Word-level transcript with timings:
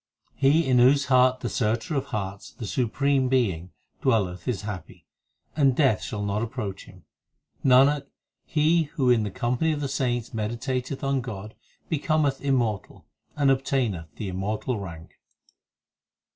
He 0.33 0.65
in 0.65 0.79
whose 0.79 1.05
heart 1.13 1.41
the 1.41 1.47
Searcher 1.47 1.93
of 1.95 2.05
hearts, 2.05 2.53
The 2.53 2.65
Supreme 2.65 3.29
Being, 3.29 3.69
dwelleth 4.01 4.47
is 4.47 4.63
happy, 4.63 5.05
And 5.55 5.75
Death 5.75 6.01
shall 6.01 6.23
not 6.23 6.41
approach 6.41 6.85
him. 6.85 7.03
Nanak, 7.63 8.07
he 8.43 8.85
who 8.97 9.11
in 9.11 9.21
the 9.21 9.29
company 9.29 9.71
of 9.73 9.79
the 9.79 9.87
saints 9.87 10.33
meditateth 10.33 11.03
on 11.03 11.21
God 11.21 11.53
Becometh 11.87 12.41
immortal, 12.43 13.05
and 13.35 13.51
obtaineth 13.51 14.15
the 14.15 14.27
immortal 14.27 14.79
rank. 14.79 15.19